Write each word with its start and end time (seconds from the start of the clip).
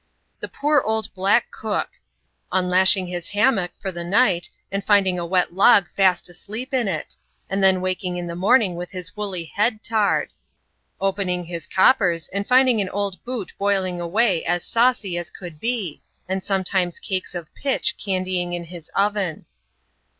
The 0.39 0.47
poor 0.47 0.81
old 0.81 1.09
h\m^ 1.15 1.41
cook! 1.51 1.89
Unlashing 2.51 3.05
his 3.05 3.27
hammock 3.27 3.69
to 3.83 3.91
the 3.91 4.03
night, 4.03 4.49
and 4.71 4.83
finding 4.83 5.19
a 5.19 5.25
wet 5.27 5.53
log 5.53 5.87
fast 5.91 6.27
asleep 6.27 6.73
in 6.73 6.87
it; 6.87 7.13
and 7.51 7.63
Ihen 7.63 7.81
waking 7.81 8.17
in 8.17 8.25
die 8.25 8.33
morning 8.33 8.73
with 8.73 8.89
his 8.89 9.15
woolly 9.15 9.43
head 9.45 9.83
tarred. 9.83 10.33
Opening 10.99 11.43
his 11.45 11.67
cop 11.67 11.99
pers, 11.99 12.27
and 12.29 12.47
finding 12.47 12.81
an 12.81 12.89
old 12.89 13.23
boot 13.23 13.51
boiling 13.59 14.01
away 14.01 14.43
as 14.43 14.63
saucy 14.65 15.19
as 15.19 15.29
could 15.29 15.59
be, 15.59 16.01
and 16.27 16.43
sometimes 16.43 16.97
<»kes 16.97 17.35
of 17.35 17.53
pitch 17.53 17.93
candying 18.03 18.53
in 18.55 18.63
his 18.63 18.89
oven. 18.95 19.45